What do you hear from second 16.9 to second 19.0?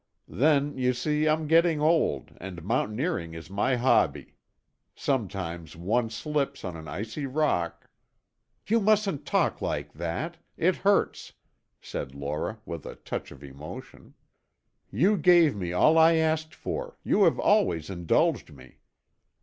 you have always indulged me.